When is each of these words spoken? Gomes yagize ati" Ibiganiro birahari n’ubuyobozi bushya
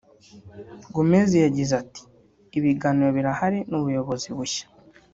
Gomes 0.93 1.29
yagize 1.45 1.73
ati" 1.83 2.01
Ibiganiro 2.57 3.09
birahari 3.17 3.59
n’ubuyobozi 3.69 4.27
bushya 4.37 4.65